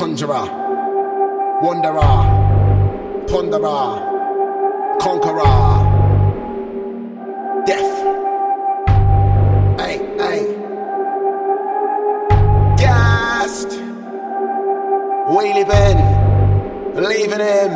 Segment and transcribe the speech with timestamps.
[0.00, 0.48] conjurer,
[1.60, 2.24] wanderer,
[3.28, 4.00] ponderer,
[4.98, 5.60] conqueror,
[7.66, 7.92] death.
[9.78, 10.40] Hey, hey.
[12.78, 13.72] Gassed.
[15.32, 15.98] Wheelie Ben.
[16.94, 17.70] Believe in him.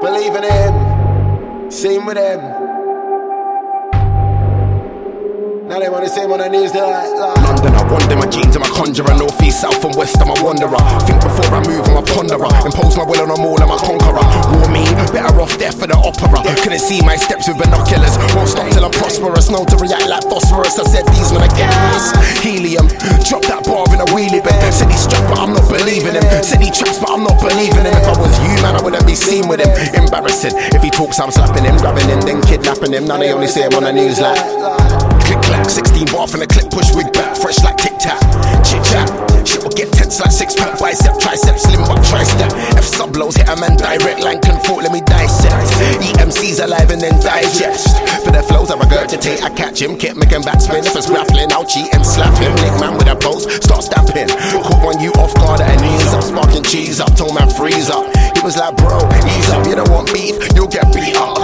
[0.00, 1.70] Believe in him.
[1.72, 2.63] Same with him.
[5.74, 8.54] Now they wanna say on the news, they're like, like London, I wonder my jeans
[8.54, 9.10] I'm a conjurer.
[9.18, 10.78] North, east, south, and west, I'm a wanderer.
[11.02, 12.46] Think before I move, I'm a ponderer.
[12.62, 14.22] Impose my will on them all, I'm a conqueror.
[14.54, 16.46] War me, better off death for the opera.
[16.62, 18.14] Couldn't see my steps with binoculars.
[18.38, 19.50] Won't stop till I'm prosperous.
[19.50, 20.78] Known to react like phosphorus.
[20.78, 22.14] I said these men are gas.
[22.38, 22.86] Helium,
[23.26, 24.54] drop that bar in a wheelie bin.
[24.70, 26.22] Said he strapped, but I'm not believing him.
[26.46, 27.98] Said he traps, but I'm not believing him.
[27.98, 29.74] If I was you, man, I wouldn't be seen with him.
[29.90, 30.54] Embarrassing.
[30.70, 33.10] If he talks, I'm slapping him, grabbing him, then kidnapping him.
[33.10, 34.38] Now they only see him on the news like.
[41.36, 42.52] Slim but tricep.
[42.76, 45.70] F sub lows hit a man direct, line fall, let me dissect.
[46.18, 47.96] EMC's alive and then digest.
[48.24, 50.84] For the flows I regurgitate, I catch him, kick, keep making backspin.
[50.86, 52.54] If it's grappling, I'll cheat and slap him.
[52.56, 54.28] Lick man with a pose, start stamping.
[54.28, 58.06] Caught one you off guard at knees up, sparking cheese up, told man freeze up.
[58.34, 61.38] He was like, bro, ease up, you don't want beef, you'll get beat up.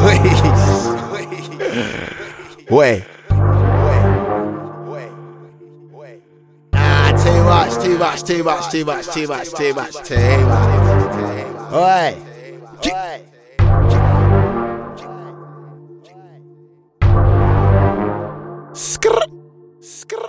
[2.70, 3.04] Wait.
[7.82, 10.92] Too much, too much, too much, too much, too much, too much.
[11.72, 12.16] Oi.
[18.74, 19.22] Skrr.
[19.80, 20.28] Skrr.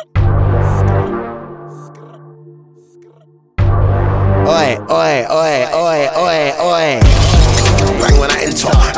[4.47, 7.30] Oi, oi, oi, oi, oi, oi.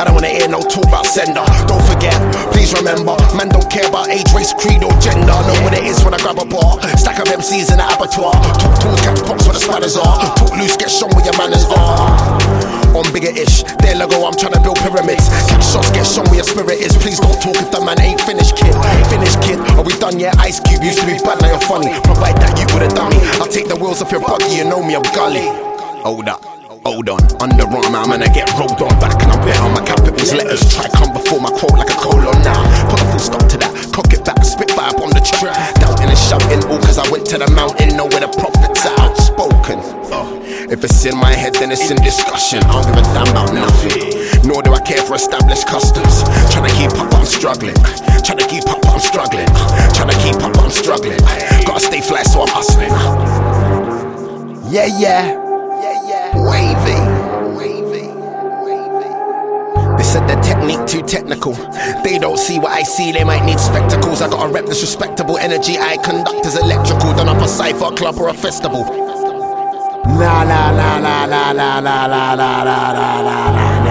[0.04, 1.40] I don't wanna hear no talk about sender.
[1.64, 2.12] Don't forget,
[2.52, 5.32] please remember, man don't care about age, race, creed, or gender.
[5.32, 6.76] Know what it is when I grab a bar.
[7.00, 8.36] Stack of MCs in the abattoir.
[8.36, 10.28] Talk tools, catch pops where the spanners are.
[10.36, 12.04] Talk loose, get shown where your manners are.
[12.92, 15.24] On bigger ish, their logo, I'm trying to build pyramids.
[15.48, 16.92] Catch shots, get shown where your spirit is.
[17.00, 18.76] Please don't talk if the man ain't finished, kid.
[19.08, 19.56] Finished, kid.
[19.80, 20.36] Are we done yet?
[20.36, 21.96] Ice Cube used to be bad, now you're funny.
[22.04, 23.24] Provide that you have done me.
[23.40, 25.48] I'll take the wheels off your buggy, you know me, I'm gully.
[26.04, 26.44] Hold up.
[26.84, 29.63] Hold on, underarm, I'm gonna get rolled on back and I'm better
[30.44, 30.50] on.
[30.50, 32.88] Letters try come before my quote like a colon now.
[32.88, 35.74] Put a full stop to that, cock it back, spit vibe on the track.
[35.76, 39.00] Doubting and shouting, all cause I went to the mountain, know where the prophets are
[39.00, 39.78] outspoken.
[40.12, 40.40] Uh,
[40.70, 42.62] if it's in my head, then it's in discussion.
[42.64, 44.48] I don't give a damn about nothing.
[44.48, 46.22] Nor do I care for established customs.
[46.52, 47.76] Trying to keep up, but I'm struggling.
[48.24, 49.48] Trying to keep up, but I'm struggling.
[49.96, 51.18] Trying to keep up, but I'm struggling.
[51.64, 52.92] Gotta stay fly, so I'm hustling.
[54.68, 55.44] Yeah, yeah.
[56.34, 56.84] Wavy.
[56.84, 57.03] Wavy.
[60.14, 61.54] Said the technique too technical.
[62.04, 64.22] They don't see what I see, they might need spectacles.
[64.22, 65.76] I gotta rep this respectable energy.
[65.76, 67.14] I conduct is electrical.
[67.14, 68.84] Done up a cipher club or a festival.
[70.04, 73.83] Nah, nah, nah, nah, nah, nah, nah, nah, nah, nah, nah, nah.